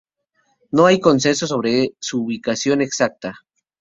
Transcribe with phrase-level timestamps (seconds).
[0.71, 3.35] No hay consenso sobre su ubicación exacta.